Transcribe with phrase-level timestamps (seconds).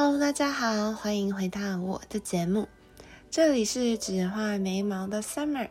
[0.00, 2.68] Hello，大家好，欢迎回到我的节目。
[3.32, 5.70] 这里是只画眉毛的 Summer。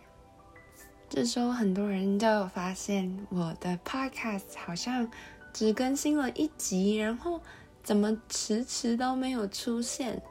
[1.07, 5.09] 这周很多人都有发现我的 Podcast 好像
[5.54, 7.39] 只更新了一集，然后
[7.82, 10.21] 怎么迟迟都没有出现？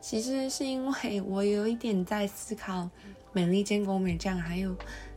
[0.00, 2.90] 其实是因为我有一点在思考
[3.32, 4.74] 美丽坚果美酱还有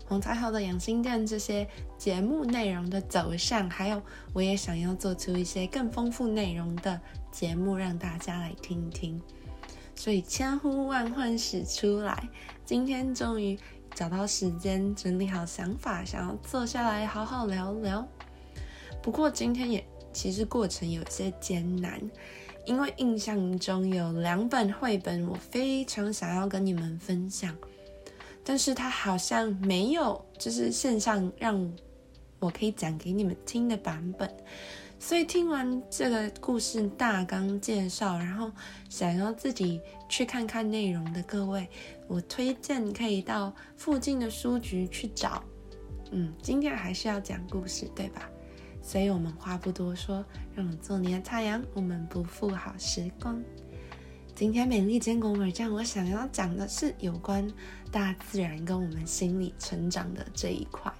[0.07, 1.67] 红太后的养心店这些
[1.97, 3.99] 节目内容的走向，还有
[4.33, 7.01] 我也想要做出一些更丰富内容的。
[7.31, 9.21] 节目让大家来听听，
[9.95, 12.29] 所以千呼万唤始出来，
[12.65, 13.57] 今天终于
[13.93, 18.07] 找到时间整理好想法，想要坐下来好好聊聊。
[19.01, 21.99] 不过今天也其实过程有些艰难，
[22.65, 27.55] 因为印象中有两本绘本我非常想要跟你们分享，
[28.43, 31.71] 但是它好像没有就是线上让
[32.39, 34.29] 我可以讲给你们听的版本。
[35.01, 38.51] 所以听完这个故事大纲介绍，然后
[38.89, 41.67] 想要自己去看看内容的各位，
[42.05, 45.41] 我推荐可以到附近的书局去找。
[46.11, 48.29] 嗯，今天还是要讲故事，对吧？
[48.83, 53.41] 所以我们话不多说，让我做你的太阳，我们不负好时光。
[54.35, 57.49] 今天美丽坚果美酱，我想要讲的是有关
[57.89, 60.91] 大自然跟我们心理成长的这一块，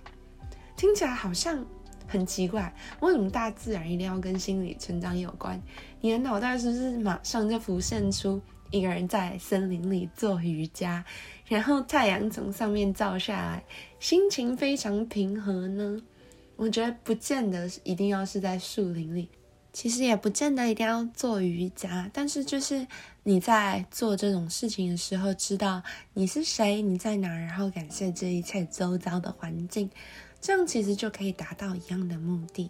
[0.78, 1.66] 听起来好像。
[2.10, 5.62] 很奇怪，为什么大自然一定要跟心理成长有关？
[6.02, 11.06] 你的脑袋是不是马上就浮现出一个人在森林里做瑜伽，
[11.46, 13.64] 然后太阳从上面照下来，
[14.00, 16.02] 心情非常平和呢？
[16.56, 19.30] 我觉得不见得一定要是在树林里，
[19.72, 22.86] 其实也不见得一定要做瑜伽，但是就是
[23.24, 25.82] 你在做这种事情的时候，知道
[26.14, 29.90] 你是谁，你在哪，然后感谢这一切周遭的环境。
[30.42, 32.70] 这样其实就可以达到一样的目的。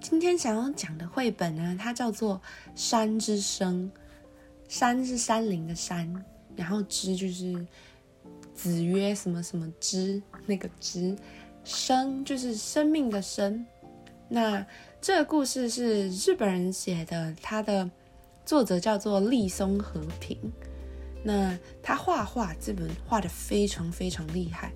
[0.00, 2.36] 今天想要讲的绘本呢，它叫做
[2.74, 3.90] 《山之声》。
[4.68, 7.66] 山是山林的山，然后之就是
[8.54, 11.16] 子曰什么什么之那个之，
[11.64, 13.66] 生就是生命的生。
[14.28, 14.64] 那
[15.00, 17.90] 这个故事是日本人写的，它的
[18.46, 20.38] 作者叫做立松和平。
[21.24, 24.72] 那他画画，这本画的非常非常厉害。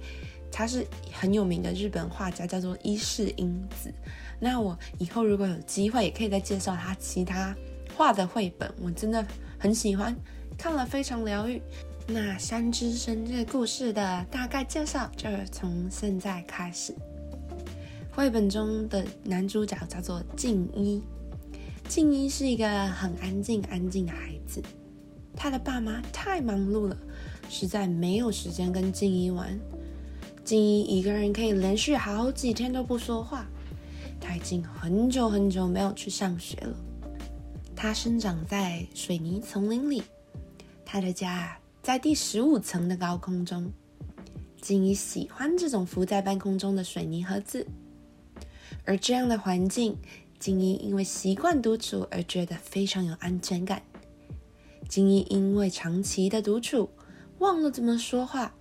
[0.56, 3.92] 他是很有名的日本画家，叫做伊势英子。
[4.38, 7.52] 那我以后如果有机会，也可以再介绍他其他
[7.96, 9.26] 画的绘本，我真的
[9.58, 10.14] 很喜欢，
[10.56, 11.60] 看了非常疗愈。
[12.06, 16.94] 那《山之生》这个故事的大概介绍，就从现在开始。
[18.12, 21.02] 绘本中的男主角叫做静一，
[21.88, 24.62] 静一是一个很安静、安静的孩子。
[25.36, 26.96] 他的爸妈太忙碌了，
[27.48, 29.58] 实在没有时间跟静一玩。
[30.44, 33.46] 静怡一个人可以连续好几天都不说话。
[34.20, 36.76] 他已经很久很久没有去上学了。
[37.74, 40.02] 他生长在水泥丛林里，
[40.84, 43.70] 他的家在第十五层的高空中。
[44.60, 47.66] 静怡喜欢这种浮在半空中的水泥盒子，
[48.84, 49.96] 而这样的环境，
[50.38, 53.82] 静怡因为习惯独处而觉得非常有安全感。
[54.88, 56.88] 静怡因为长期的独处，
[57.38, 58.54] 忘了怎么说话。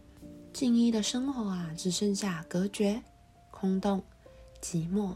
[0.53, 3.01] 静一的生活啊，只剩下隔绝、
[3.49, 4.03] 空洞、
[4.61, 5.09] 寂寞，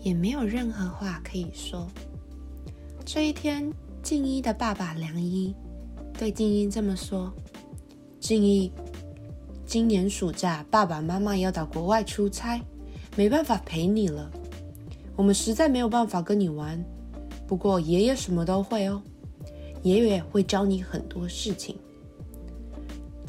[0.00, 1.88] 也没有任何话可以说。
[3.06, 3.72] 这一天，
[4.02, 5.54] 静一的爸爸梁一
[6.18, 7.32] 对静一这么说
[8.20, 8.70] ：“静一，
[9.64, 12.60] 今年暑假爸爸妈妈要到国外出差，
[13.16, 14.30] 没办法陪你了。
[15.16, 16.84] 我们实在没有办法跟你玩。
[17.46, 19.02] 不过爷爷什么都会哦，
[19.82, 21.78] 爷爷会教你很多事情。”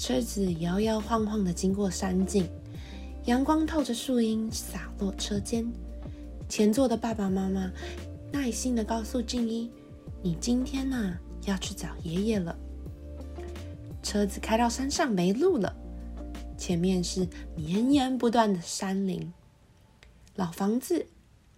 [0.01, 2.49] 车子摇摇晃晃地经过山径，
[3.25, 5.71] 阳光透着树荫洒落车间。
[6.49, 7.71] 前座的爸爸妈妈
[8.31, 9.69] 耐心地告诉静一
[10.23, 12.57] ：“你今天呢要去找爷爷了。”
[14.01, 15.71] 车子开到山上没路了，
[16.57, 19.31] 前面是绵延不断的山林，
[20.35, 21.05] 老房子，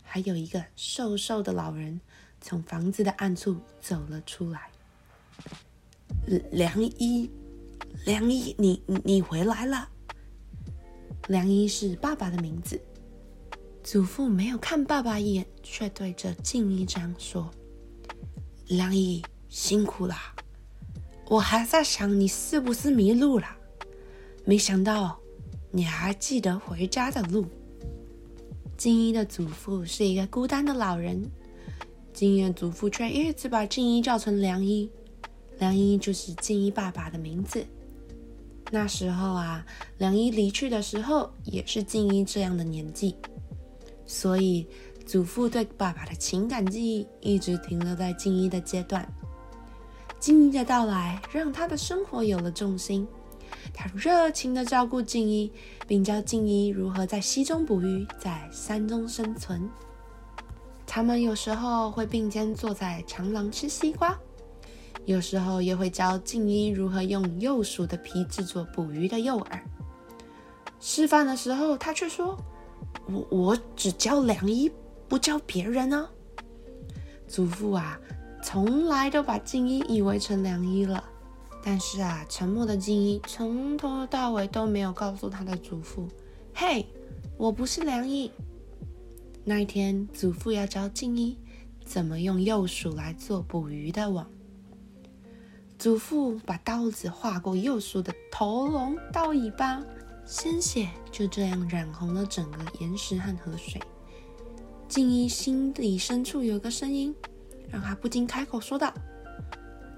[0.01, 2.01] 还有一个瘦瘦的老人
[2.41, 4.69] 从房子的暗处走了出来。
[6.51, 7.31] 梁一。
[8.05, 9.87] 梁一，你你回来了。
[11.27, 12.79] 梁一是爸爸的名字。
[13.81, 17.49] 祖父没有看爸爸一眼，却对着静一这样说
[18.67, 20.15] ：“梁一辛苦了，
[21.27, 23.47] 我还在想你是不是迷路了，
[24.43, 25.17] 没想到
[25.71, 27.45] 你还记得回家的路。”
[28.75, 31.23] 静一的祖父是一个孤单的老人，
[32.13, 34.89] 静一的祖父却一直把静一叫成梁一，
[35.59, 37.65] 梁一就是静一爸爸的名字。
[38.73, 39.63] 那时候啊，
[39.99, 43.15] 梁一离去的时候也是静一这样的年纪，
[44.03, 44.67] 所以
[45.05, 49.07] 祖父对爸爸的情感记忆一直停留在静一的阶段。
[50.19, 53.07] 静一的到来让他的生活有了重心。
[53.75, 55.51] 他热情地照顾静一，
[55.87, 59.69] 并教静一如何在溪中捕鱼，在山中生存。
[60.87, 64.17] 他们有时候会并肩坐在长廊吃西瓜，
[65.05, 69.59] 有时候也会教静一如何用幼鼠的皮制作捕鱼的诱饵。
[70.79, 72.37] 吃饭的时候，他却说
[73.07, 74.71] ：“我我只教良医，
[75.07, 76.09] 不教别人啊。”
[77.27, 77.99] 祖父啊，
[78.43, 81.03] 从来都把静一以为成良医了。
[81.63, 86.07] 但是啊，沉默的静一从头到尾都没有告诉他的祖父
[86.53, 86.85] ：“嘿，
[87.37, 88.31] 我不是良医。”
[89.45, 91.37] 那一天，祖父要教静一
[91.85, 94.29] 怎么用幼鼠来做捕鱼的网。
[95.83, 99.83] 祖父把刀子划过幼鼠的头颅到尾巴，
[100.25, 103.81] 鲜血就这样染红了整个岩石和河水。
[104.87, 107.13] 静一心里深处有个声音，
[107.69, 108.93] 让他不禁开口说道：“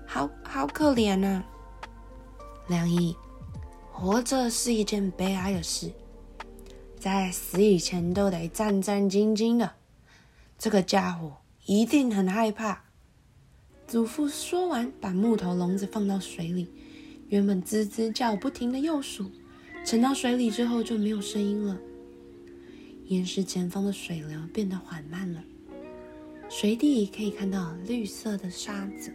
[0.08, 1.46] 好好可怜啊！”
[2.68, 3.16] 良医，
[3.92, 5.92] 活着是一件悲哀的事，
[6.98, 9.72] 在死以前都得战战兢兢的。
[10.58, 11.32] 这个家伙
[11.68, 12.85] 一定很害怕。
[13.88, 16.68] 祖父说完，把木头笼子放到水里，
[17.30, 19.30] 原本吱吱叫不停的幼鼠，
[19.86, 21.78] 沉到水里之后就没有声音了。
[23.06, 25.44] 岩石前方的水流变得缓慢了，
[26.50, 29.14] 水底可以看到绿色的沙子。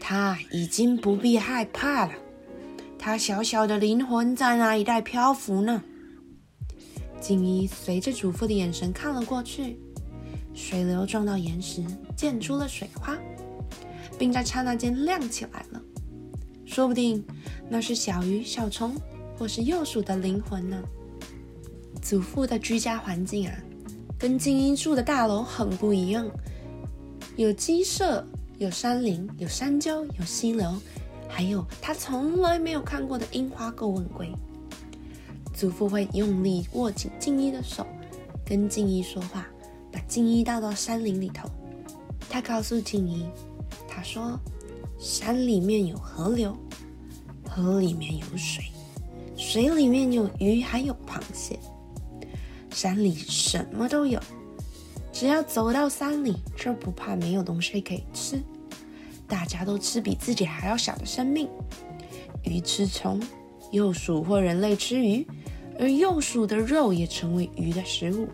[0.00, 2.12] 他已经不必害怕了。
[2.98, 5.82] 他小小的灵魂在那一带漂浮呢。
[7.20, 9.78] 静怡随着祖父的眼神看了过去，
[10.54, 11.84] 水流撞到岩石，
[12.16, 13.18] 溅出了水花，
[14.18, 15.82] 并在刹那间亮起来了。
[16.64, 17.22] 说不定
[17.68, 18.94] 那是小鱼、小虫，
[19.36, 20.82] 或是幼鼠的灵魂呢。
[22.00, 23.54] 祖父的居家环境啊，
[24.18, 26.26] 跟静一住的大楼很不一样，
[27.36, 28.26] 有鸡舍。
[28.56, 30.72] 有山林，有山丘，有溪流，
[31.28, 34.32] 还有他从来没有看过的樱花勾吻龟。
[35.52, 37.84] 祖父会用力握紧静一的手，
[38.46, 39.44] 跟静一说话，
[39.94, 41.48] 把静一带到山林里头。
[42.28, 43.24] 他告诉静一，
[43.86, 44.36] 他说
[44.98, 46.56] ：“山里面有河流，
[47.48, 48.64] 河里面有水，
[49.36, 51.56] 水里面有鱼，还有螃蟹。
[52.72, 54.20] 山里什么都有。”
[55.12, 58.42] 只要走到山里，就不怕没有东西可以吃。
[59.28, 61.48] 大家都吃比自己还要小的生命，
[62.42, 63.22] 鱼吃虫，
[63.70, 65.24] 幼鼠或人类吃鱼，
[65.78, 68.28] 而幼鼠的肉也成为鱼的食物。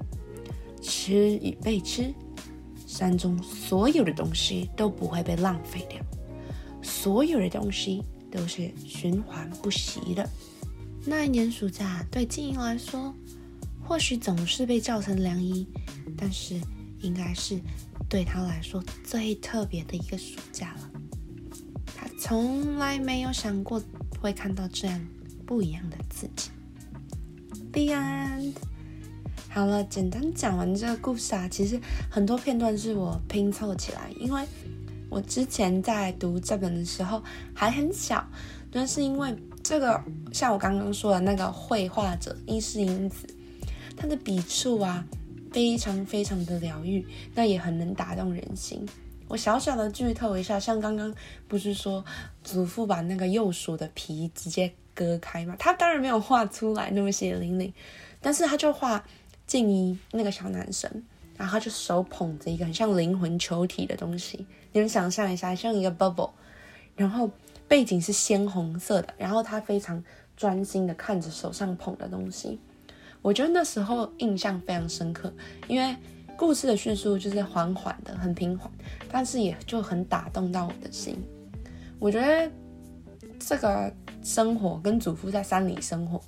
[0.81, 2.13] 吃与被吃，
[2.87, 6.01] 山中所有的东西都不会被浪费掉，
[6.83, 10.29] 所有的东西都是循环不息的。
[11.05, 13.15] 那一年暑假，对静怡来说，
[13.83, 15.67] 或许总是被叫成良医。
[16.17, 16.61] 但是，
[17.01, 17.59] 应该是
[18.09, 20.91] 对他来说最特别的一个暑假了。
[21.97, 23.83] 他从来没有想过
[24.21, 25.01] 会看到这样
[25.47, 26.51] 不一样的自己。
[27.73, 28.70] The end。
[29.53, 34.43] 好了，简单讲完这个故事啊，其实很多片段是我拼凑起来，因为
[35.09, 37.21] 我之前在读这本的时候
[37.53, 38.25] 还很小，
[38.71, 40.01] 但是因为这个，
[40.33, 43.27] 像我刚刚说的那个绘画者伊势英子，
[43.97, 45.05] 他的笔触啊。
[45.53, 47.05] 非常非常的疗愈，
[47.35, 48.87] 那也很能打动人心。
[49.27, 51.13] 我小小的剧透一下，像刚刚
[51.49, 52.05] 不是说
[52.45, 55.57] 祖父把那个幼鼠的皮直接割开吗？
[55.59, 57.75] 他当然没有画出来那么血淋淋，
[58.21, 59.05] 但是他就画
[59.51, 60.89] 静一那个小男生，
[61.37, 66.31] 然后他就手捧着一个很像灵魂球体的东西，你们想象一下，像一个 bubble，
[66.95, 67.29] 然后
[67.67, 70.01] 背景是鲜红色的，然后他非常
[70.37, 72.61] 专心的看着手上捧的东西。
[73.23, 75.35] 我觉得那时候印象非常深刻，
[75.67, 75.97] 因为
[76.37, 78.71] 故事的叙述就是缓缓的、很平缓，
[79.11, 81.21] 但是也就很打动到我的心。
[81.99, 82.49] 我觉得
[83.41, 83.93] 这个
[84.23, 86.23] 生活跟祖父在山里生活，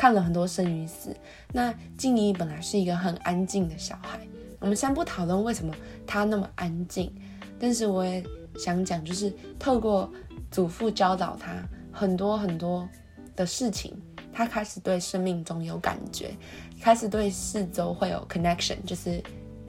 [0.00, 1.14] 看了很多生与死。
[1.52, 4.18] 那静怡本来是一个很安静的小孩，
[4.58, 5.74] 我们先不讨论为什么
[6.06, 7.14] 他那么安静，
[7.58, 8.24] 但是我也
[8.56, 10.10] 想讲，就是透过
[10.50, 11.54] 祖父教导他
[11.92, 12.88] 很多很多
[13.36, 13.94] 的事情。
[14.32, 16.34] 他开始对生命中有感觉，
[16.80, 19.22] 开始对四周会有 connection，就是，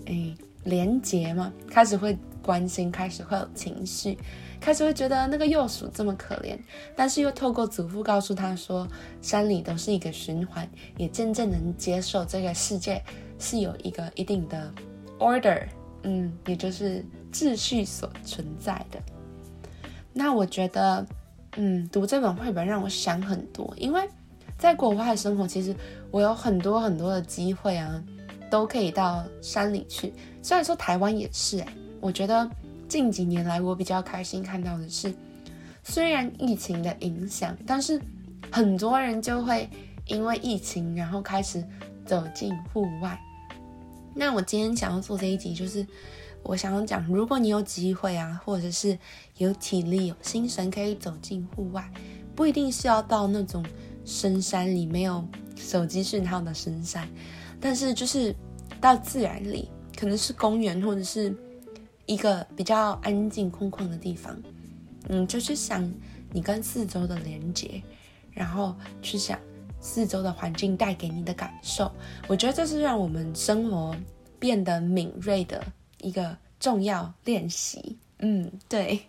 [0.06, 0.34] 诶，
[0.64, 1.52] 连结嘛。
[1.70, 4.18] 开始会关心，开始会有情绪，
[4.60, 6.58] 开始会觉得那个幼鼠这么可怜，
[6.96, 8.88] 但是又透过祖父告诉他说，
[9.22, 10.68] 山里都是一个循环，
[10.98, 13.02] 也渐渐能接受这个世界
[13.40, 14.74] 是有一个一定的
[15.20, 15.64] order，
[16.04, 19.00] 嗯，也就是秩序所存在的。
[20.14, 21.06] 那我觉得，
[21.58, 24.08] 嗯，读这本绘本让我想很多，因为。
[24.58, 25.76] 在国外的生活，其实
[26.12, 28.00] 我有很多很多的机会啊，
[28.48, 30.14] 都可以到山里去。
[30.44, 31.68] 虽然说台湾也是，哎，
[32.01, 32.50] 我觉得
[32.89, 35.13] 近几年来我比较开心看到的是，
[35.84, 38.01] 虽然疫情的影响，但是
[38.51, 39.70] 很多人就会
[40.08, 41.63] 因为疫情，然后开始
[42.05, 43.17] 走进户外。
[44.15, 45.86] 那我今天想要做这一集，就是
[46.43, 48.98] 我想要讲，如果你有机会啊，或者是
[49.38, 51.89] 有体力、有心神，可以走进户外，
[52.36, 53.63] 不一定是要到那种
[54.03, 55.24] 深山里没有
[55.55, 57.08] 手机讯号的深山，
[57.60, 58.36] 但是就是
[58.81, 59.70] 到自然里。
[59.93, 61.31] 可能是公园，或者是
[62.12, 64.38] 一个比较安静空旷的地方，
[65.08, 65.89] 嗯，就去想
[66.34, 67.82] 你跟四周的连接，
[68.34, 69.39] 然后去想
[69.80, 71.89] 四周的环境带给你的感受。
[72.27, 73.96] 我觉得这是让我们生活
[74.38, 75.63] 变得敏锐的
[76.01, 77.98] 一个重要练习。
[78.20, 79.00] 嗯，对。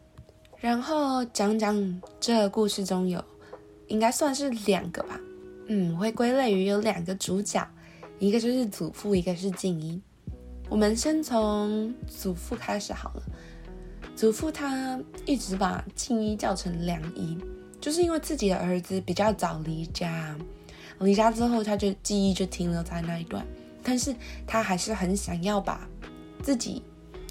[0.60, 3.24] 然后讲讲这个故事中有，
[3.88, 5.18] 应该算是两个吧。
[5.68, 7.66] 嗯，会归类于有两个主角，
[8.18, 10.02] 一个就是祖父，一个是静音。
[10.70, 13.22] 我们先从祖父开始好了。
[14.14, 17.36] 祖父他一直把静一叫成良一，
[17.80, 20.36] 就是因为自己的儿子比较早离家，
[21.00, 23.44] 离家之后他就记忆就停留在那一段，
[23.82, 24.14] 但是
[24.46, 25.88] 他还是很想要把
[26.40, 26.80] 自己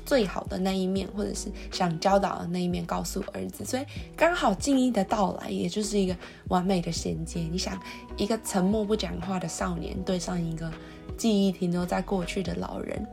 [0.05, 3.85] 最好的那一面，或者是想教导的那一面告诉儿子，所以
[4.17, 6.13] 刚好静一的到来，也就是一个
[6.49, 7.39] 完美的衔接。
[7.39, 7.81] 你想，
[8.17, 10.69] 一个沉默不讲话的少年，对上一个
[11.15, 13.07] 记忆停留在过去的老人。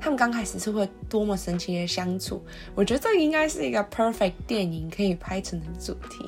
[0.00, 2.42] 他们刚开始是会多么神奇的相处，
[2.74, 6.24] 我觉得这应该是一个 perfect 电影可以拍成的主题。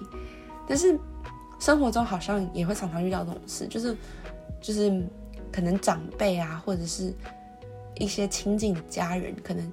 [0.69, 0.99] 但是
[1.59, 3.97] 生活中好像也会常常遇到这种事，就是
[4.61, 5.03] 就是
[5.51, 7.15] 可能长辈啊，或者是
[7.95, 9.73] 一些亲近的家人，可能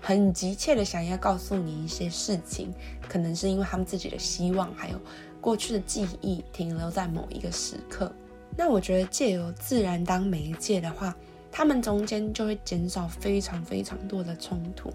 [0.00, 2.72] 很急切的想要告诉你一些事情，
[3.08, 5.00] 可能是因为他们自己的希望，还有
[5.40, 8.12] 过去的记忆停留在某一个时刻。
[8.56, 11.12] 那我觉得借由自然当媒介的话。
[11.52, 14.92] 他们中间就会减少非常非常多的冲突。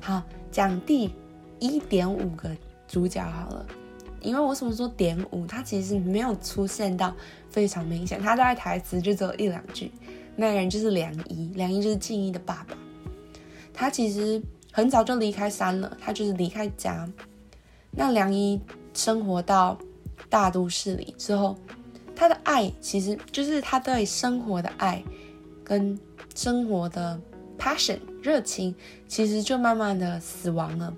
[0.00, 1.10] 好，讲第
[1.58, 2.50] 一点五个
[2.86, 3.66] 主角好了，
[4.20, 7.14] 因为我什么说点五，他其实没有出现到
[7.50, 9.90] 非常明显，他大概台词就只有一两句。
[10.36, 12.76] 那个人就是梁一，梁一就是静一的爸爸。
[13.72, 17.08] 他其实很早就离开山了，他就是离开家。
[17.90, 18.60] 那梁一
[18.92, 19.78] 生活到
[20.28, 21.56] 大都市里之后，
[22.14, 25.02] 他的爱其实就是他对生活的爱。
[25.68, 25.98] 跟
[26.32, 27.20] 生活的
[27.58, 28.72] passion 热情，
[29.08, 30.96] 其实就慢慢的死亡了。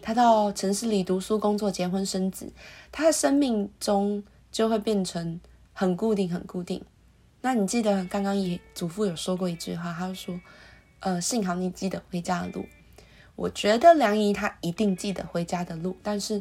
[0.00, 2.52] 他到城市里读书、工作、结婚、生子，
[2.92, 5.40] 他的生命中就会变成
[5.72, 6.80] 很固定、很固定。
[7.40, 10.40] 那你记得刚刚也祖父有说过一句话，他说
[11.00, 12.64] ：“呃，幸好你记得回家的路。”
[13.34, 16.40] 我觉得梁姨她一定记得回家的路，但是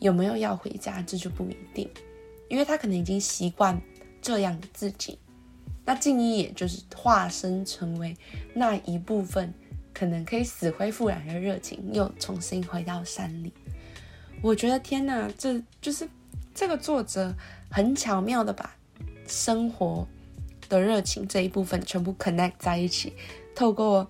[0.00, 1.88] 有没有要回家，这就不一定，
[2.50, 3.80] 因为他可能已经习惯
[4.20, 5.18] 这样的自己。
[5.84, 8.16] 那静一也就是化身成为
[8.54, 9.52] 那一部分，
[9.92, 13.52] 可能可以死灰复燃的热情，又重新回到山里。
[14.42, 16.08] 我觉得天哪，这就是
[16.54, 17.34] 这个作者
[17.70, 18.74] 很巧妙的把
[19.26, 20.06] 生活
[20.68, 23.12] 的热情这一部分全部 connect 在一起，
[23.54, 24.08] 透过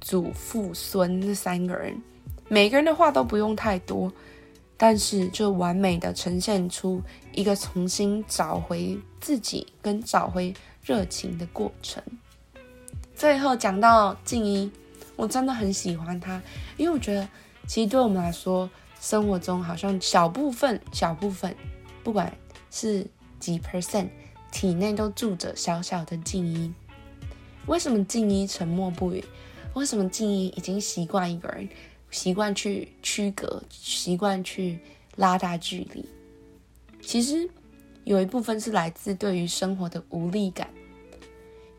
[0.00, 2.00] 祖父孙这三个人，
[2.48, 4.12] 每个人的话都不用太多，
[4.76, 7.00] 但是就完美的呈现出
[7.32, 10.52] 一个重新找回自己跟找回。
[10.86, 12.00] 热情的过程。
[13.12, 14.70] 最后讲到静一，
[15.16, 16.40] 我真的很喜欢他，
[16.76, 17.28] 因为我觉得
[17.66, 21.56] 其实对我们来说，生活中好像小部分、小部分，
[22.04, 22.32] 不管
[22.70, 23.04] 是
[23.40, 24.08] 几 percent，
[24.52, 26.72] 体内都住着小小的静一。
[27.66, 29.24] 为什么静一沉默不语？
[29.74, 31.68] 为什么静一已经习惯一个人，
[32.12, 34.78] 习惯去区隔，习惯去
[35.16, 36.08] 拉大距离？
[37.02, 37.50] 其实。
[38.06, 40.70] 有一部分是来自对于生活的无力感，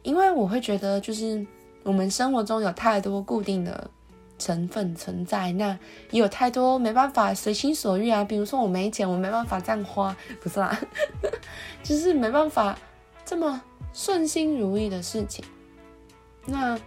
[0.03, 1.45] 因为我会觉得，就是
[1.83, 3.89] 我们生活中有太多固定的
[4.37, 5.69] 成分存在，那
[6.11, 8.25] 也有太多没办法随心所欲啊。
[8.25, 10.77] 比如说我没钱，我没办法这样花，不是啦，
[11.81, 12.77] 就是没办法
[13.23, 13.61] 这么
[13.93, 15.45] 顺心如意的事情。
[16.45, 16.77] 那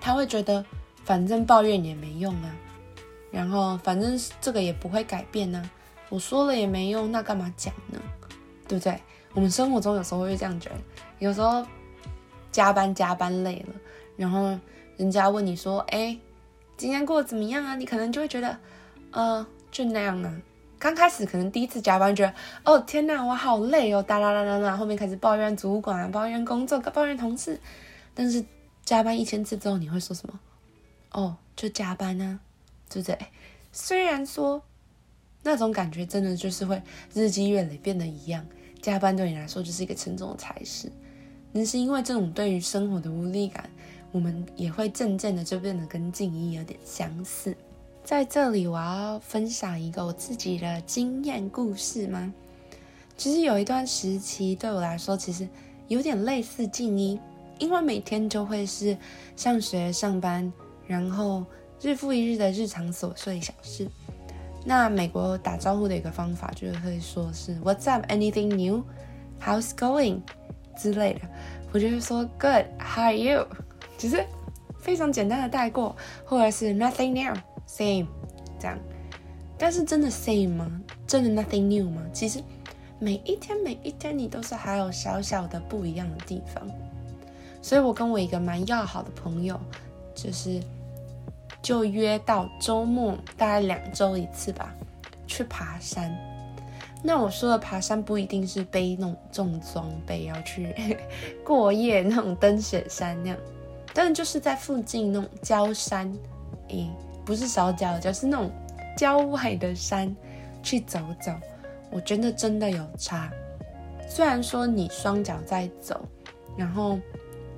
[0.00, 0.64] 他会觉得，
[1.04, 2.56] 反正抱怨也没用啊，
[3.30, 5.70] 然后反正这个也不会改变呢，
[6.08, 8.00] 我说了也没用，那干嘛讲呢？
[8.68, 9.00] 对不对？
[9.34, 10.76] 我们生活中有时候会这样觉得，
[11.18, 11.66] 有时候
[12.52, 13.74] 加班加班累了，
[14.16, 14.58] 然后
[14.96, 16.18] 人家问你说：“哎，
[16.76, 18.58] 今天过得怎么样啊？”你可能就会觉得，
[19.12, 20.40] 呃，就那样啊。
[20.78, 22.32] 刚开始可能第一次加班，觉得
[22.64, 24.76] 哦天哪，我好累哦，哒啦啦啦啦。
[24.76, 27.60] 后面开始抱怨主管，抱怨工作，抱怨同事。
[28.14, 28.44] 但是
[28.84, 30.38] 加班一千次之后，你会说什么？
[31.12, 32.38] 哦，就加班啊，
[32.88, 33.18] 对不对？
[33.72, 34.62] 虽然说
[35.42, 36.82] 那种感觉真的就是会
[37.12, 38.46] 日积月累变得一样。
[38.88, 40.90] 加班对你来说就是一个沉重的差事，
[41.52, 43.68] 那是因为这种对于生活的无力感
[44.10, 47.54] 我们也会渐渐的就变得跟静怡有点相似。
[48.02, 52.32] 在这里，我要分享一个我自己的经验故事吗？
[53.18, 55.46] 其实有一段时期对我来说，其实
[55.88, 57.20] 有点类似静怡，
[57.58, 58.96] 因为每天就会是
[59.36, 60.50] 上学、上班，
[60.86, 61.44] 然后
[61.82, 63.86] 日复一日的日常琐碎小事。
[64.68, 68.04] 那美国打招呼的一个方法就是会说是 What's up?
[68.12, 68.84] Anything new?
[69.42, 70.20] How's going?
[70.76, 71.20] 之类的。
[71.72, 72.66] 我就是说 Good.
[72.78, 73.46] How are you?
[73.96, 74.22] 只是
[74.78, 75.96] 非常简单的带过，
[76.26, 77.34] 或者是 Nothing new.
[77.66, 78.08] Same.
[78.60, 78.78] 这样。
[79.56, 80.70] 但是真的 Same 吗？
[81.06, 82.02] 真的 Nothing new 吗？
[82.12, 82.38] 其实
[82.98, 86.68] 每一天每一天你都是还有小小的不一样的地方。
[87.62, 89.58] 所以我跟我一个蛮要好的朋友，
[90.14, 90.60] 就是。
[91.68, 94.74] 就约到周末，大概两周一次吧，
[95.26, 96.10] 去爬山。
[97.02, 100.74] 那我说的爬山不一定是背那种重装备要去
[101.44, 103.38] 过夜那种登雪山那样，
[103.92, 106.10] 但就是在附近那种郊山，
[106.68, 106.90] 诶，
[107.22, 108.50] 不是小脚，就是那种
[108.96, 110.16] 郊外的山
[110.62, 111.32] 去走走。
[111.90, 113.30] 我觉得真的有差。
[114.08, 116.00] 虽然说你双脚在走，
[116.56, 116.98] 然后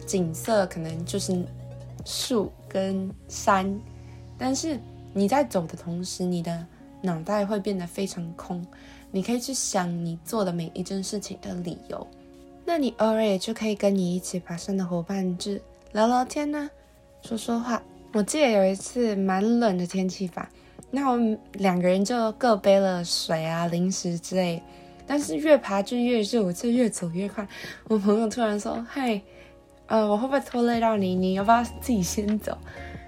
[0.04, 1.46] 景色可能就是
[2.04, 3.80] 树跟山。
[4.42, 4.80] 但是
[5.12, 6.66] 你在走的同时，你的
[7.02, 8.66] 脑袋会变得非常空，
[9.10, 12.06] 你可以去想你做的每一件事情的理由。
[12.64, 15.60] 那你偶尔也就可以跟你一起爬山的伙伴去
[15.92, 16.70] 聊聊天呢，
[17.20, 17.82] 说说话。
[18.14, 20.48] 我记得有一次蛮冷的天气吧，
[20.90, 24.62] 那我们两个人就各背了水啊、零食之类。
[25.06, 27.46] 但是越爬就越热，我就越走越快。
[27.88, 29.20] 我朋友突然说：“嘿，
[29.86, 31.16] 呃，我会不会拖累到你？
[31.16, 32.56] 你要不要自己先走？”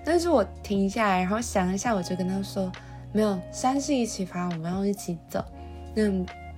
[0.04, 2.70] 但是我停下来，然后想一下，我就跟他说
[3.12, 5.44] ：“没有，山是一起爬，我们要一起走，
[5.94, 6.10] 那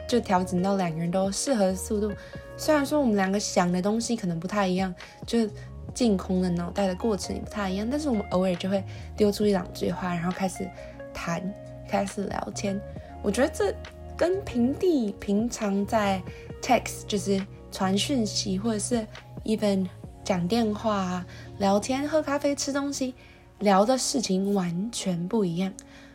[0.09, 2.11] 就调整到两个人都适合的速度。
[2.57, 4.95] 虽然说我们两个想的东西可能不太一样，
[5.27, 5.47] 就
[5.93, 8.83] 净空了脑袋的过程也不太一样，但是我们偶尔就会
[9.17, 10.67] 丢出一两句话，然后开始
[11.13, 11.43] 谈，
[11.87, 12.81] 开始聊天。
[13.23, 13.75] 我觉得这
[14.17, 16.23] 跟平地平常在
[16.63, 19.07] text 就是传讯息，或者是
[19.45, 19.87] even
[20.23, 21.25] 讲电话、
[21.59, 23.15] 聊天、喝咖啡、吃东西。”
[23.61, 25.73] 聊的事情完全不一样，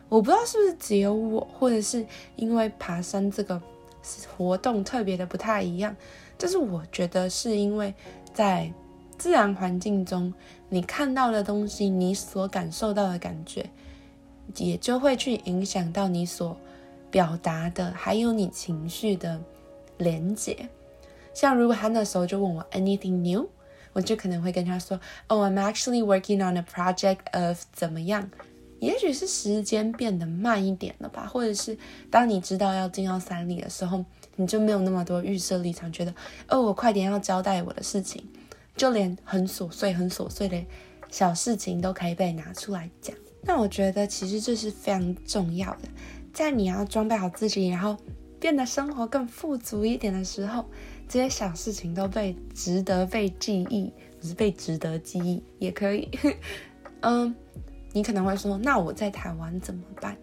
[0.08, 3.60] 我不知道是不是只有我，或者是因为爬山这个
[4.36, 5.96] 活动特别的不太一样，
[6.38, 7.92] 但是我觉得是因为
[8.32, 8.72] 在
[9.18, 10.32] 自然环境中，
[10.68, 13.68] 你看到的东西，你所感受到的感觉，
[14.56, 16.56] 也就会去影响到你所
[17.10, 19.40] 表达的，还有你情绪的
[19.98, 20.68] 连接。
[21.34, 23.48] 像如果他那时候就问我 anything new。
[23.92, 28.30] 我就可能会跟他说：“Oh, I'm actually working on a project of 怎么样？
[28.78, 31.76] 也许是时间变得慢一点了吧，或者是
[32.10, 34.04] 当你知道要进到山里的时候，
[34.36, 36.14] 你就没有那么多预设立场，觉得
[36.48, 38.24] 哦，我快点要交代我的事情，
[38.76, 40.58] 就连很琐碎、很琐碎的
[41.10, 43.14] 小事情都可以被拿出来讲。
[43.42, 45.88] 那我觉得其实这是非常重要的，
[46.32, 47.96] 在你要装备好自己，然后
[48.38, 50.64] 变得生活更富足一点的时候。”
[51.10, 56.08] 这些小事情都被值得被记忆，不是被值得记忆也可以。
[57.02, 57.34] 嗯，
[57.92, 60.16] 你可能会说，那我在台湾怎么办？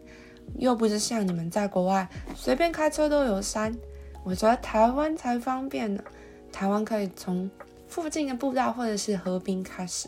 [0.57, 3.75] 又不是像你们在国外随便开车都有山。
[4.23, 6.01] 我觉得台湾才方便呢。
[6.53, 7.51] 台湾可以从
[7.89, 10.07] 附近的步道或者是河滨开始，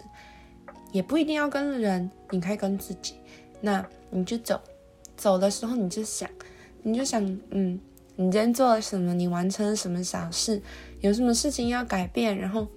[0.93, 3.15] 也不一定要跟人，你可以跟自己。
[3.59, 4.61] 那你就走，
[5.17, 6.29] 走的时候你就想，
[6.83, 7.77] 你就想，嗯。
[8.21, 9.13] 你今天做了什么？
[9.13, 10.62] 你完成了什么小事？
[10.99, 12.38] 有什么事情要改变？
[12.38, 12.67] 然后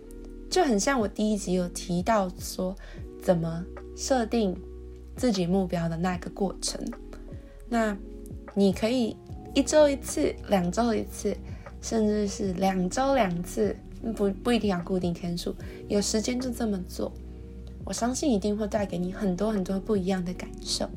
[0.49, 2.77] 就很像我第一集有提到说，
[3.21, 3.65] 怎么
[3.97, 4.57] 设定
[5.17, 6.81] 自己目标的那个过程。
[7.69, 7.97] 那
[8.55, 9.17] 你可以
[9.53, 11.37] 一周一次，两周一次，
[11.81, 13.77] 甚至是两周两次，
[14.15, 15.53] 不不一定要固定天数，
[15.89, 17.13] 有时间就这么做。
[17.85, 20.89] 我相信一定会带给你很多很多不一样的感受。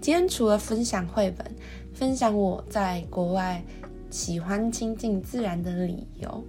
[0.00, 1.46] 今天除了分享绘本。
[1.94, 3.62] 分享我在国外
[4.10, 6.44] 喜欢亲近自然的理由，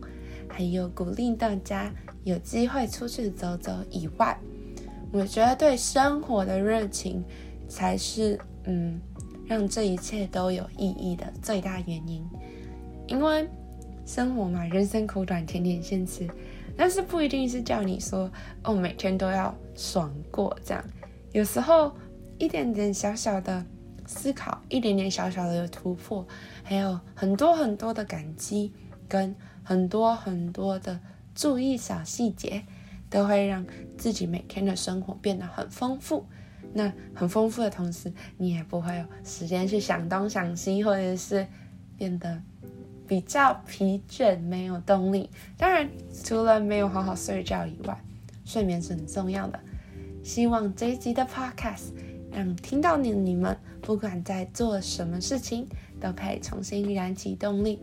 [0.47, 1.91] 还有鼓励大家
[2.23, 4.39] 有机会出去走走以外，
[5.11, 7.23] 我觉得对生活的热情
[7.67, 9.01] 才是嗯
[9.47, 12.23] 让这一切都有意义的最大原因。
[13.07, 13.49] 因为
[14.05, 16.29] 生活嘛，人生苦短，甜点先吃，
[16.77, 18.31] 但是不一定是叫你说
[18.63, 20.83] 哦每天都要爽过这样，
[21.31, 21.91] 有时候
[22.37, 23.65] 一点点小小的。
[24.09, 26.27] 思考一点点小小的突破，
[26.63, 28.73] 还有很多很多的感激，
[29.07, 30.99] 跟很多很多的
[31.35, 32.63] 注意小细节，
[33.07, 33.63] 都会让
[33.99, 36.25] 自己每天的生活变得很丰富。
[36.73, 41.45] 那很丰富的同时，你也不会有时间去想东想西，或者是
[41.95, 42.41] 变得
[43.07, 45.29] 比较疲倦、没有动力。
[45.55, 45.87] 当然，
[46.23, 47.95] 除了没有好好睡觉以外，
[48.43, 49.59] 睡眠是很重要的。
[50.23, 51.91] 希望这一集的 podcast
[52.31, 55.67] 让听到你你们，不管在做什么事情，
[55.99, 57.79] 都可以重新燃起动力，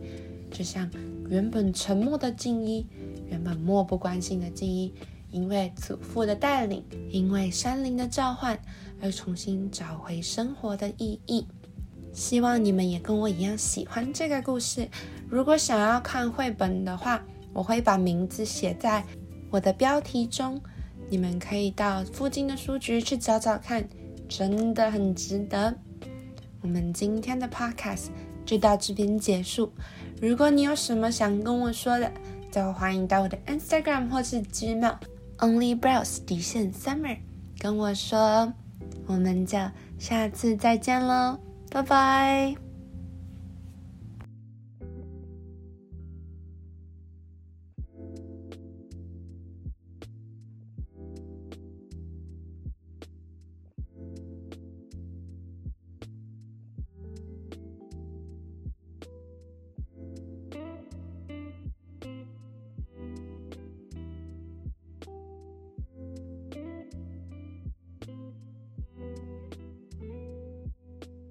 [0.51, 0.89] 就像
[1.29, 2.85] 原本沉默的静一，
[3.29, 4.93] 原本漠不关心的静一。
[5.29, 6.81] 因为祖父的带领，
[7.11, 8.57] 因为山林的召唤，
[9.01, 11.45] 而重新找回生活的意义。
[12.13, 14.87] 希望你们也跟我一样喜欢这个故事。
[15.29, 19.03] 如果想要看绘本的话，我会把名字写在
[19.49, 20.59] 我的标题中，
[21.09, 23.87] 你们可以到附近的书局去找找看，
[24.27, 25.73] 真的很值得。
[26.61, 28.07] 我们今天的 podcast
[28.45, 29.71] 就到这边结束。
[30.21, 32.11] 如果你有什么想跟我说的，
[32.51, 34.95] 就欢迎到我的 Instagram 或是 Gmail。
[35.39, 37.17] Only Browse 底线 Summer
[37.59, 38.51] 跟我说，
[39.05, 39.57] 我们就
[39.99, 41.37] 下次再见喽，
[41.69, 42.66] 拜拜。